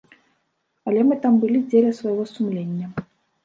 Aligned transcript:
Але 0.89 1.03
мы 1.11 1.19
там 1.27 1.37
былі 1.45 1.59
дзеля 1.69 1.95
свайго 2.01 2.29
сумлення. 2.35 2.87